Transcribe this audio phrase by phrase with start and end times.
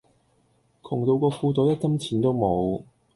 [0.81, 2.81] 窮到個褲袋一針錢都冇